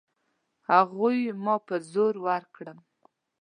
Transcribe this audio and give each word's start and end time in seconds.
هغوی 0.69 1.19
ما 1.43 1.55
په 1.67 1.75
زور 1.91 2.13
ورکړم. 2.25 2.79